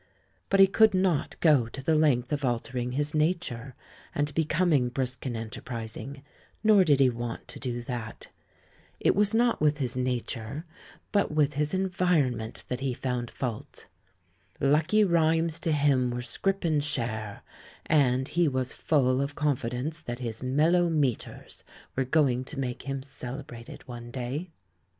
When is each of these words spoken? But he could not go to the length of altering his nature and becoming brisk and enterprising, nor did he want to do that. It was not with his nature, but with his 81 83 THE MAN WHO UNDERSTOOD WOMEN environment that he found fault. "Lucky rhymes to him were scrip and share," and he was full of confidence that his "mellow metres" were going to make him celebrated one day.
But 0.49 0.59
he 0.59 0.65
could 0.65 0.95
not 0.95 1.39
go 1.41 1.67
to 1.67 1.83
the 1.83 1.93
length 1.93 2.31
of 2.33 2.43
altering 2.43 2.93
his 2.93 3.13
nature 3.13 3.75
and 4.15 4.33
becoming 4.33 4.89
brisk 4.89 5.27
and 5.27 5.37
enterprising, 5.37 6.23
nor 6.63 6.83
did 6.83 6.99
he 6.99 7.11
want 7.11 7.47
to 7.49 7.59
do 7.59 7.83
that. 7.83 8.29
It 8.99 9.15
was 9.15 9.35
not 9.35 9.61
with 9.61 9.77
his 9.77 9.95
nature, 9.95 10.65
but 11.11 11.31
with 11.31 11.53
his 11.53 11.75
81 11.75 11.85
83 11.91 11.97
THE 11.97 12.03
MAN 12.03 12.09
WHO 12.09 12.17
UNDERSTOOD 12.17 12.33
WOMEN 12.33 12.49
environment 12.49 12.65
that 12.67 12.79
he 12.79 12.93
found 13.07 13.29
fault. 13.29 13.85
"Lucky 14.59 15.03
rhymes 15.03 15.59
to 15.59 15.71
him 15.71 16.09
were 16.09 16.21
scrip 16.23 16.63
and 16.63 16.83
share," 16.83 17.43
and 17.85 18.27
he 18.29 18.47
was 18.47 18.73
full 18.73 19.21
of 19.21 19.35
confidence 19.35 19.99
that 20.01 20.17
his 20.17 20.41
"mellow 20.41 20.89
metres" 20.89 21.63
were 21.95 22.05
going 22.05 22.43
to 22.45 22.57
make 22.59 22.81
him 22.89 23.03
celebrated 23.03 23.87
one 23.87 24.09
day. 24.09 24.49